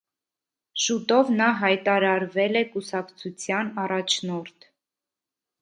Շուտով 0.85 1.29
նա 1.41 1.49
հայտարարվել 1.59 2.61
է 2.63 2.65
կուսակցության 2.73 3.73
առաջնորդ։ 3.85 4.71